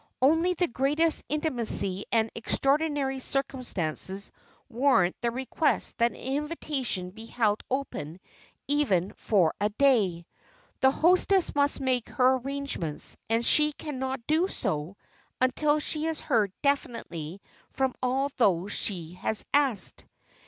[0.19, 4.31] Only the greatest intimacy and extraordinary circumstances
[4.67, 8.19] warrant the request that an invitation be held open
[8.67, 10.25] even for a day.
[10.79, 14.97] The hostess must make her arrangements and she can not do so
[15.39, 17.39] until she has heard definitely
[17.69, 20.05] from all those she has asked.